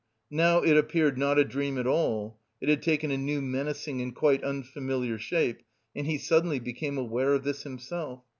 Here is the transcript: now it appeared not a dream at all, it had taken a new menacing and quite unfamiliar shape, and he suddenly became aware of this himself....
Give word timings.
now 0.31 0.61
it 0.63 0.75
appeared 0.75 1.15
not 1.15 1.37
a 1.37 1.45
dream 1.45 1.77
at 1.77 1.85
all, 1.85 2.39
it 2.59 2.67
had 2.69 2.81
taken 2.81 3.11
a 3.11 3.17
new 3.19 3.39
menacing 3.39 4.01
and 4.01 4.15
quite 4.15 4.43
unfamiliar 4.43 5.19
shape, 5.19 5.61
and 5.95 6.07
he 6.07 6.17
suddenly 6.17 6.57
became 6.57 6.97
aware 6.97 7.35
of 7.35 7.43
this 7.43 7.61
himself.... 7.61 8.23